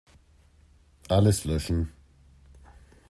Alles 1.09 1.43
löschen. 1.45 1.91